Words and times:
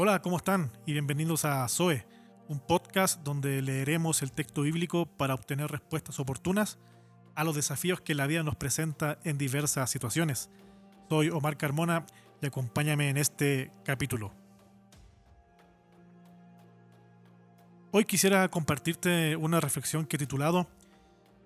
Hola, 0.00 0.22
¿cómo 0.22 0.36
están? 0.36 0.70
Y 0.86 0.92
bienvenidos 0.92 1.44
a 1.44 1.66
Zoe, 1.66 2.06
un 2.46 2.60
podcast 2.60 3.20
donde 3.24 3.60
leeremos 3.62 4.22
el 4.22 4.30
texto 4.30 4.62
bíblico 4.62 5.06
para 5.06 5.34
obtener 5.34 5.72
respuestas 5.72 6.20
oportunas 6.20 6.78
a 7.34 7.42
los 7.42 7.56
desafíos 7.56 8.00
que 8.00 8.14
la 8.14 8.28
vida 8.28 8.44
nos 8.44 8.54
presenta 8.54 9.18
en 9.24 9.38
diversas 9.38 9.90
situaciones. 9.90 10.50
Soy 11.08 11.30
Omar 11.30 11.56
Carmona 11.56 12.06
y 12.40 12.46
acompáñame 12.46 13.10
en 13.10 13.16
este 13.16 13.72
capítulo. 13.84 14.32
Hoy 17.90 18.04
quisiera 18.04 18.48
compartirte 18.50 19.34
una 19.34 19.58
reflexión 19.58 20.06
que 20.06 20.14
he 20.14 20.20
titulado 20.20 20.68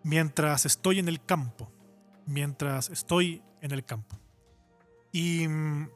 Mientras 0.02 0.66
estoy 0.66 0.98
en 0.98 1.08
el 1.08 1.24
campo. 1.24 1.72
Mientras 2.26 2.90
estoy 2.90 3.42
en 3.62 3.70
el 3.70 3.82
campo. 3.86 4.18
Y 5.10 5.48
mm, 5.48 5.88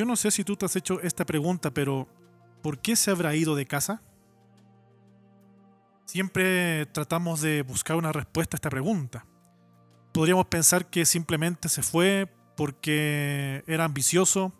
yo 0.00 0.06
no 0.06 0.16
sé 0.16 0.30
si 0.30 0.44
tú 0.44 0.56
te 0.56 0.64
has 0.64 0.74
hecho 0.76 0.98
esta 1.02 1.26
pregunta, 1.26 1.74
pero 1.74 2.08
¿por 2.62 2.78
qué 2.78 2.96
se 2.96 3.10
habrá 3.10 3.36
ido 3.36 3.54
de 3.54 3.66
casa? 3.66 4.02
Siempre 6.06 6.86
tratamos 6.86 7.42
de 7.42 7.60
buscar 7.60 7.98
una 7.98 8.10
respuesta 8.10 8.56
a 8.56 8.58
esta 8.58 8.70
pregunta. 8.70 9.26
Podríamos 10.14 10.46
pensar 10.46 10.88
que 10.88 11.04
simplemente 11.04 11.68
se 11.68 11.82
fue 11.82 12.32
porque 12.56 13.62
era 13.66 13.84
ambicioso, 13.84 14.54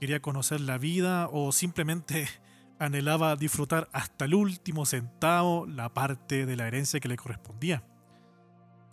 quería 0.00 0.20
conocer 0.20 0.60
la 0.60 0.76
vida 0.76 1.30
o 1.32 1.50
simplemente 1.50 2.28
anhelaba 2.78 3.36
disfrutar 3.36 3.88
hasta 3.94 4.26
el 4.26 4.34
último 4.34 4.84
centavo 4.84 5.64
la 5.64 5.94
parte 5.94 6.44
de 6.44 6.56
la 6.56 6.68
herencia 6.68 7.00
que 7.00 7.08
le 7.08 7.16
correspondía. 7.16 7.84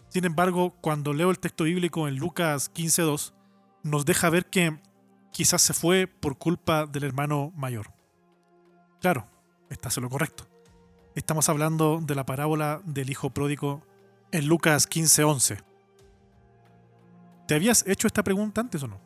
Sin 0.08 0.24
embargo, 0.24 0.74
cuando 0.80 1.12
leo 1.12 1.32
el 1.32 1.40
texto 1.40 1.66
bíblico 1.66 2.08
en 2.08 2.16
Lucas 2.16 2.74
15.2, 2.74 3.34
nos 3.84 4.06
deja 4.06 4.30
ver 4.30 4.46
que 4.46 4.80
quizás 5.32 5.62
se 5.62 5.74
fue 5.74 6.08
por 6.08 6.38
culpa 6.38 6.86
del 6.86 7.04
hermano 7.04 7.52
mayor. 7.56 7.94
Claro, 9.00 9.28
estás 9.70 9.98
en 9.98 10.04
lo 10.04 10.10
correcto. 10.10 10.48
Estamos 11.16 11.50
hablando 11.50 12.00
de 12.02 12.16
la 12.16 12.26
parábola 12.26 12.82
del 12.86 13.10
hijo 13.10 13.32
pródigo 13.32 13.82
en 14.32 14.48
Lucas 14.48 14.90
15.11. 14.90 15.64
¿Te 17.48 17.56
habías 17.56 17.86
hecho 17.88 18.08
esta 18.08 18.24
pregunta 18.24 18.62
antes 18.62 18.82
o 18.84 18.88
no? 18.88 19.00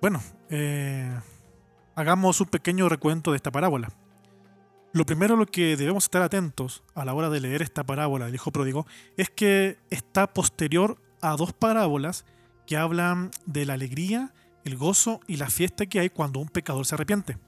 Bueno, 0.00 0.20
eh, 0.48 1.14
hagamos 1.94 2.40
un 2.40 2.48
pequeño 2.48 2.88
recuento 2.88 3.30
de 3.30 3.36
esta 3.36 3.52
parábola. 3.52 3.92
Lo 4.92 5.06
primero 5.06 5.34
a 5.34 5.36
lo 5.36 5.46
que 5.46 5.76
debemos 5.76 6.04
estar 6.04 6.22
atentos 6.22 6.82
a 6.94 7.04
la 7.04 7.14
hora 7.14 7.30
de 7.30 7.40
leer 7.40 7.62
esta 7.62 7.84
parábola 7.84 8.26
del 8.26 8.34
hijo 8.34 8.50
pródigo 8.50 8.86
es 9.16 9.30
que 9.30 9.78
está 9.90 10.32
posterior 10.32 11.00
a 11.20 11.36
dos 11.36 11.52
parábolas 11.52 12.24
que 12.66 12.76
hablan 12.76 13.30
de 13.46 13.66
la 13.66 13.74
alegría, 13.74 14.32
el 14.64 14.76
gozo 14.76 15.20
y 15.26 15.36
la 15.36 15.50
fiesta 15.50 15.86
que 15.86 16.00
hay 16.00 16.10
cuando 16.10 16.40
un 16.40 16.48
pecador 16.48 16.86
se 16.86 16.94
arrepiente. 16.94 17.38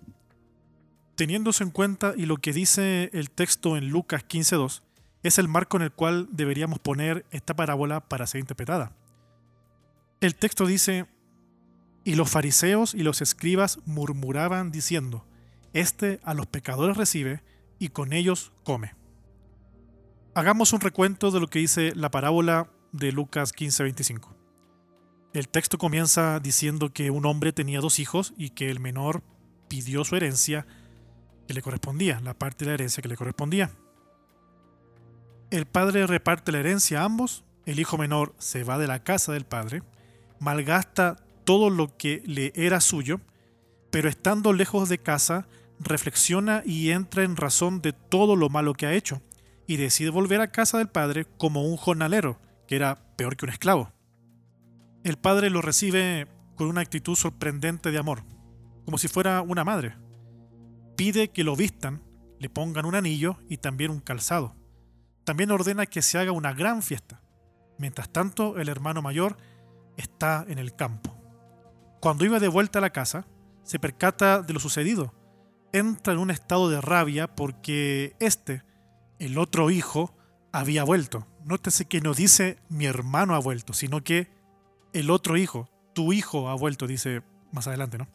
Teniéndose 1.15 1.65
en 1.65 1.71
cuenta 1.71 2.15
y 2.17 2.27
lo 2.27 2.39
que 2.39 2.53
dice 2.53 3.11
el 3.13 3.31
texto 3.31 3.77
en 3.77 3.91
Lucas 3.91 4.25
15.2, 4.27 4.83
es 5.23 5.39
el 5.39 5.49
marco 5.49 5.77
en 5.77 5.85
el 5.85 5.93
cual 5.93 6.29
deberíamos 6.33 6.79
poner 6.79 7.25
esta 7.31 7.55
parábola 7.55 8.01
para 8.01 8.27
ser 8.27 8.41
interpretada. 8.41 8.93
El 10.21 10.35
texto 10.35 10.67
dice, 10.67 11.07
y 12.05 12.15
los 12.15 12.31
fariseos 12.31 12.95
y 12.95 13.03
los 13.03 13.23
escribas 13.23 13.79
murmuraban 13.85 14.73
diciendo, 14.73 15.25
Este 15.73 16.21
a 16.25 16.35
los 16.35 16.47
pecadores 16.47 16.97
recibe 16.97 17.43
y 17.79 17.89
con 17.89 18.13
ellos 18.13 18.53
come. 18.65 18.95
Hagamos 20.35 20.73
un 20.73 20.81
recuento 20.81 21.31
de 21.31 21.41
lo 21.41 21.49
que 21.49 21.59
dice 21.59 21.93
la 21.95 22.11
parábola 22.11 22.71
de 22.93 23.13
Lucas 23.13 23.53
15:25. 23.53 24.42
El 25.33 25.49
texto 25.49 25.79
comienza 25.79 26.41
diciendo 26.41 26.93
que 26.93 27.11
un 27.11 27.25
hombre 27.25 27.55
tenía 27.55 27.81
dos 27.81 27.99
hijos 27.99 28.35
y 28.37 28.51
que 28.51 28.71
el 28.71 28.81
menor 28.81 29.23
pidió 29.67 30.05
su 30.05 30.15
herencia 30.15 30.67
que 31.49 31.55
le 31.55 31.63
correspondía, 31.63 32.21
la 32.21 32.35
parte 32.35 32.65
de 32.65 32.71
la 32.71 32.75
herencia 32.75 33.03
que 33.03 33.09
le 33.09 33.17
correspondía. 33.17 33.71
El 35.51 35.65
padre 35.65 36.07
reparte 36.07 36.53
la 36.53 36.61
herencia 36.61 37.01
a 37.01 37.05
ambos, 37.05 37.45
el 37.65 37.81
hijo 37.81 37.97
menor 37.97 38.35
se 38.39 38.63
va 38.63 38.77
de 38.77 38.87
la 38.87 39.05
casa 39.05 39.33
del 39.33 39.47
padre, 39.47 39.83
malgasta 40.39 41.17
todo 41.45 41.71
lo 41.71 41.97
que 41.97 42.23
le 42.27 42.53
era 42.55 42.83
suyo, 42.83 43.19
pero 43.91 44.11
estando 44.11 44.53
lejos 44.53 44.91
de 44.91 44.99
casa, 44.99 45.47
reflexiona 45.79 46.63
y 46.67 46.91
entra 46.91 47.23
en 47.23 47.37
razón 47.37 47.81
de 47.81 47.95
todo 47.95 48.37
lo 48.37 48.51
malo 48.51 48.75
que 48.75 48.85
ha 48.85 48.93
hecho, 48.93 49.23
y 49.67 49.77
decide 49.77 50.11
volver 50.11 50.43
a 50.43 50.53
casa 50.53 50.77
del 50.77 50.89
padre 50.89 51.25
como 51.39 51.65
un 51.65 51.79
jornalero, 51.79 52.39
que 52.67 52.77
era 52.77 52.99
peor 53.17 53.37
que 53.37 53.47
un 53.47 53.51
esclavo. 53.51 53.93
El 55.05 55.17
padre 55.17 55.51
lo 55.51 55.63
recibe 55.63 56.29
con 56.57 56.69
una 56.69 56.81
actitud 56.81 57.17
sorprendente 57.17 57.91
de 57.91 57.99
amor, 57.99 58.25
como 58.85 58.99
si 58.99 59.09
fuera 59.09 59.43
una 59.43 59.65
madre. 59.65 59.97
Pide 60.97 61.31
que 61.31 61.45
lo 61.45 61.57
vistan, 61.57 62.03
le 62.39 62.49
pongan 62.49 62.87
un 62.87 62.95
anillo 62.95 63.39
y 63.49 63.57
también 63.57 63.91
un 63.91 64.01
calzado. 64.01 64.55
También 65.25 65.51
ordena 65.51 65.87
que 65.87 66.03
se 66.03 66.19
haga 66.19 66.33
una 66.33 66.53
gran 66.53 66.83
fiesta. 66.83 67.21
Mientras 67.79 68.13
tanto, 68.13 68.59
el 68.59 68.69
hermano 68.69 69.03
mayor 69.03 69.37
está 69.97 70.45
en 70.49 70.59
el 70.59 70.75
campo. 70.75 71.17
Cuando 72.01 72.25
iba 72.25 72.39
de 72.39 72.49
vuelta 72.49 72.79
a 72.79 72.83
la 72.83 72.91
casa, 72.91 73.27
se 73.65 73.79
percata 73.79 74.43
de 74.43 74.53
lo 74.53 74.61
sucedido. 74.61 75.15
Entra 75.73 76.13
en 76.13 76.19
un 76.19 76.31
estado 76.31 76.69
de 76.69 76.81
rabia 76.81 77.35
porque 77.35 78.15
este, 78.21 78.63
el 79.19 79.39
otro 79.39 79.71
hijo, 79.71 80.15
había 80.53 80.85
vuelto. 80.85 81.27
Nótese 81.45 81.87
que 81.87 82.01
no 82.01 82.15
dice 82.15 82.59
mi 82.69 82.85
hermano 82.85 83.35
ha 83.35 83.39
vuelto, 83.39 83.73
sino 83.73 84.05
que 84.05 84.31
el 84.93 85.11
otro 85.11 85.37
hijo, 85.37 85.69
tu 85.95 86.13
hijo 86.13 86.49
ha 86.49 86.55
vuelto, 86.55 86.87
dice 86.87 87.23
más 87.53 87.67
adelante, 87.67 87.99
¿no? 87.99 88.09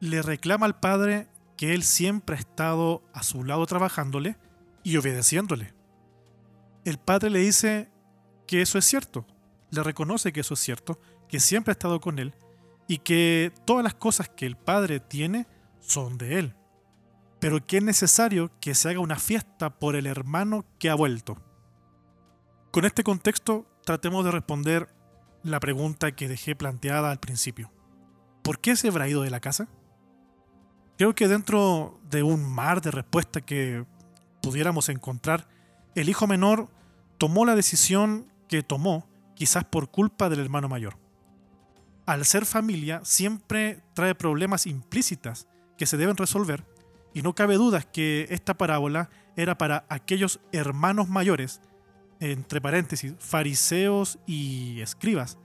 Le 0.00 0.22
reclama 0.22 0.66
al 0.66 0.78
padre 0.78 1.28
que 1.56 1.74
él 1.74 1.82
siempre 1.82 2.36
ha 2.36 2.38
estado 2.38 3.02
a 3.12 3.22
su 3.22 3.44
lado 3.44 3.64
trabajándole 3.66 4.36
y 4.82 4.96
obedeciéndole. 4.96 5.74
El 6.84 6.98
padre 6.98 7.30
le 7.30 7.38
dice 7.38 7.90
que 8.46 8.62
eso 8.62 8.78
es 8.78 8.84
cierto, 8.84 9.26
le 9.70 9.82
reconoce 9.82 10.32
que 10.32 10.40
eso 10.40 10.54
es 10.54 10.60
cierto, 10.60 10.98
que 11.28 11.40
siempre 11.40 11.70
ha 11.70 11.74
estado 11.74 12.00
con 12.00 12.18
él 12.18 12.34
y 12.88 12.98
que 12.98 13.52
todas 13.64 13.84
las 13.84 13.94
cosas 13.94 14.28
que 14.28 14.46
el 14.46 14.56
padre 14.56 15.00
tiene 15.00 15.46
son 15.80 16.18
de 16.18 16.38
él, 16.38 16.54
pero 17.38 17.64
que 17.64 17.78
es 17.78 17.82
necesario 17.82 18.50
que 18.60 18.74
se 18.74 18.90
haga 18.90 19.00
una 19.00 19.16
fiesta 19.16 19.78
por 19.78 19.96
el 19.96 20.06
hermano 20.06 20.64
que 20.78 20.90
ha 20.90 20.94
vuelto. 20.94 21.38
Con 22.70 22.84
este 22.84 23.04
contexto 23.04 23.66
tratemos 23.84 24.24
de 24.24 24.30
responder 24.30 24.88
la 25.42 25.60
pregunta 25.60 26.12
que 26.12 26.28
dejé 26.28 26.54
planteada 26.54 27.10
al 27.10 27.20
principio. 27.20 27.70
¿Por 28.42 28.60
qué 28.60 28.76
se 28.76 28.88
habrá 28.88 29.08
ido 29.08 29.22
de 29.22 29.30
la 29.30 29.40
casa? 29.40 29.68
Creo 30.98 31.14
que 31.14 31.28
dentro 31.28 32.00
de 32.10 32.22
un 32.22 32.44
mar 32.44 32.80
de 32.80 32.90
respuestas 32.90 33.42
que 33.42 33.84
pudiéramos 34.42 34.88
encontrar, 34.88 35.48
el 35.94 36.08
hijo 36.08 36.26
menor 36.26 36.68
tomó 37.18 37.44
la 37.44 37.54
decisión 37.54 38.26
que 38.48 38.62
tomó 38.62 39.08
quizás 39.34 39.64
por 39.64 39.90
culpa 39.90 40.28
del 40.28 40.40
hermano 40.40 40.68
mayor. 40.68 40.98
Al 42.06 42.24
ser 42.24 42.46
familia 42.46 43.00
siempre 43.04 43.82
trae 43.94 44.14
problemas 44.14 44.66
implícitas 44.66 45.48
que 45.78 45.86
se 45.86 45.96
deben 45.96 46.16
resolver 46.16 46.64
y 47.14 47.22
no 47.22 47.34
cabe 47.34 47.54
duda 47.54 47.82
que 47.82 48.26
esta 48.30 48.54
parábola 48.54 49.10
era 49.36 49.56
para 49.56 49.84
aquellos 49.88 50.40
hermanos 50.52 51.08
mayores, 51.08 51.60
entre 52.30 52.60
paréntesis, 52.60 53.14
fariseos 53.18 54.18
y 54.26 54.80
escribas, 54.80 55.38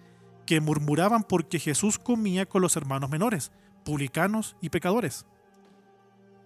que 0.45 0.61
murmuraban 0.61 1.23
porque 1.23 1.59
Jesús 1.59 1.97
comía 1.97 2.45
con 2.45 2.61
los 2.61 2.75
hermanos 2.75 3.09
menores, 3.09 3.51
publicanos 3.83 4.55
y 4.61 4.69
pecadores. 4.69 5.25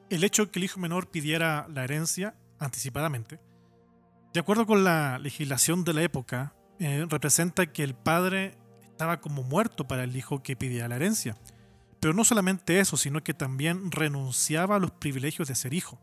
El 0.09 0.23
hecho 0.23 0.49
que 0.49 0.59
el 0.59 0.65
hijo 0.65 0.79
menor 0.79 1.09
pidiera 1.09 1.67
la 1.69 1.83
herencia 1.83 2.33
anticipadamente, 2.59 3.39
de 4.33 4.39
acuerdo 4.39 4.65
con 4.65 4.85
la 4.85 5.19
legislación 5.19 5.83
de 5.83 5.93
la 5.93 6.03
época, 6.03 6.53
eh, 6.79 7.05
representa 7.09 7.65
que 7.65 7.83
el 7.83 7.93
padre 7.93 8.57
estaba 8.83 9.19
como 9.19 9.43
muerto 9.43 9.85
para 9.85 10.05
el 10.05 10.15
hijo 10.15 10.41
que 10.41 10.55
pedía 10.55 10.87
la 10.87 10.95
herencia. 10.95 11.37
Pero 11.99 12.13
no 12.13 12.23
solamente 12.23 12.79
eso, 12.79 12.95
sino 12.95 13.21
que 13.21 13.33
también 13.33 13.91
renunciaba 13.91 14.77
a 14.77 14.79
los 14.79 14.91
privilegios 14.91 15.49
de 15.49 15.55
ser 15.55 15.73
hijo. 15.73 15.99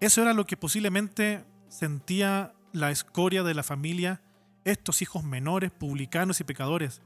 Eso 0.00 0.22
era 0.22 0.32
lo 0.32 0.46
que 0.46 0.56
posiblemente 0.56 1.44
sentía 1.68 2.55
la 2.76 2.90
escoria 2.90 3.42
de 3.42 3.54
la 3.54 3.62
familia, 3.62 4.20
estos 4.64 5.00
hijos 5.00 5.24
menores, 5.24 5.70
publicanos 5.70 6.40
y 6.40 6.44
pecadores, 6.44 7.00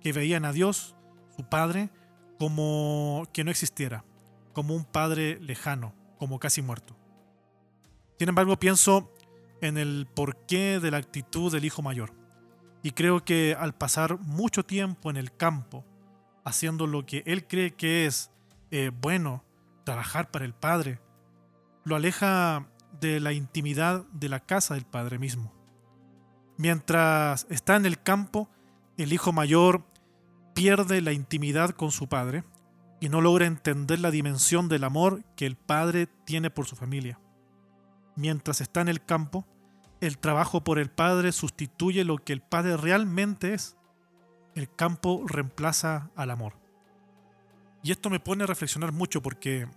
que 0.00 0.12
veían 0.12 0.44
a 0.44 0.52
Dios, 0.52 0.94
su 1.36 1.48
Padre, 1.48 1.90
como 2.38 3.24
que 3.32 3.42
no 3.42 3.50
existiera, 3.50 4.04
como 4.52 4.74
un 4.76 4.84
Padre 4.84 5.40
lejano, 5.40 5.94
como 6.18 6.38
casi 6.38 6.62
muerto. 6.62 6.96
Sin 8.20 8.28
embargo, 8.28 8.56
pienso 8.60 9.12
en 9.60 9.78
el 9.78 10.06
porqué 10.14 10.78
de 10.78 10.92
la 10.92 10.98
actitud 10.98 11.50
del 11.50 11.64
hijo 11.64 11.82
mayor. 11.82 12.14
Y 12.84 12.92
creo 12.92 13.24
que 13.24 13.56
al 13.58 13.74
pasar 13.74 14.20
mucho 14.20 14.64
tiempo 14.64 15.10
en 15.10 15.16
el 15.16 15.36
campo, 15.36 15.84
haciendo 16.44 16.86
lo 16.86 17.04
que 17.04 17.24
él 17.26 17.48
cree 17.48 17.74
que 17.74 18.06
es 18.06 18.30
eh, 18.70 18.92
bueno, 19.00 19.42
trabajar 19.84 20.30
para 20.30 20.44
el 20.44 20.54
Padre, 20.54 21.00
lo 21.82 21.96
aleja 21.96 22.68
de 23.00 23.20
la 23.20 23.32
intimidad 23.32 24.04
de 24.12 24.28
la 24.28 24.40
casa 24.40 24.74
del 24.74 24.84
Padre 24.84 25.18
mismo. 25.18 25.52
Mientras 26.58 27.46
está 27.50 27.76
en 27.76 27.86
el 27.86 28.00
campo, 28.02 28.48
el 28.96 29.12
hijo 29.12 29.32
mayor 29.32 29.84
pierde 30.54 31.02
la 31.02 31.12
intimidad 31.12 31.70
con 31.70 31.90
su 31.90 32.08
padre 32.08 32.44
y 32.98 33.10
no 33.10 33.20
logra 33.20 33.44
entender 33.44 34.00
la 34.00 34.10
dimensión 34.10 34.68
del 34.68 34.84
amor 34.84 35.22
que 35.36 35.44
el 35.44 35.56
padre 35.56 36.06
tiene 36.24 36.48
por 36.48 36.66
su 36.66 36.76
familia. 36.76 37.20
Mientras 38.16 38.62
está 38.62 38.80
en 38.80 38.88
el 38.88 39.04
campo, 39.04 39.46
el 40.00 40.16
trabajo 40.16 40.64
por 40.64 40.78
el 40.78 40.90
padre 40.90 41.32
sustituye 41.32 42.04
lo 42.04 42.16
que 42.18 42.32
el 42.32 42.40
padre 42.40 42.78
realmente 42.78 43.52
es. 43.52 43.76
El 44.54 44.74
campo 44.74 45.24
reemplaza 45.26 46.10
al 46.16 46.30
amor. 46.30 46.54
Y 47.82 47.92
esto 47.92 48.08
me 48.08 48.20
pone 48.20 48.44
a 48.44 48.46
reflexionar 48.46 48.92
mucho 48.92 49.20
porque 49.20 49.68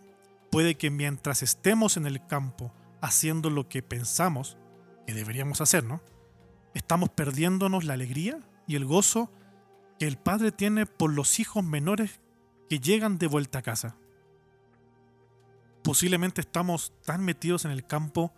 puede 0.50 0.76
que 0.76 0.90
mientras 0.90 1.44
estemos 1.44 1.98
en 1.98 2.06
el 2.06 2.26
campo 2.26 2.74
haciendo 3.02 3.50
lo 3.50 3.70
que 3.70 3.82
pensamos 3.82 4.58
que 5.06 5.14
deberíamos 5.14 5.62
hacer, 5.62 5.84
¿no? 5.84 6.02
Estamos 6.74 7.10
perdiéndonos 7.10 7.84
la 7.84 7.94
alegría 7.94 8.40
y 8.68 8.76
el 8.76 8.86
gozo 8.86 9.32
que 9.98 10.08
el 10.08 10.18
padre 10.18 10.52
tiene 10.52 10.86
por 10.86 11.12
los 11.12 11.40
hijos 11.40 11.64
menores 11.64 12.22
que 12.70 12.80
llegan 12.80 13.18
de 13.18 13.28
vuelta 13.28 13.60
a 13.60 13.64
casa. 13.64 13.98
Posiblemente 15.84 16.42
estamos 16.42 16.94
tan 17.04 17.24
metidos 17.24 17.66
en 17.66 17.72
el 17.72 17.86
campo 17.86 18.34